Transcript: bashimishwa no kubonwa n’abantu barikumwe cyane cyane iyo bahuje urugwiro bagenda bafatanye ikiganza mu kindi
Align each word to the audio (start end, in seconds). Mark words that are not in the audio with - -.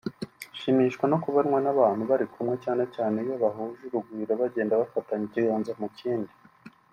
bashimishwa 0.49 1.05
no 1.11 1.17
kubonwa 1.23 1.57
n’abantu 1.65 2.03
barikumwe 2.09 2.55
cyane 2.63 2.83
cyane 2.95 3.17
iyo 3.25 3.35
bahuje 3.43 3.81
urugwiro 3.85 4.33
bagenda 4.41 4.79
bafatanye 4.81 5.23
ikiganza 5.27 5.71
mu 5.81 5.89
kindi 5.99 6.31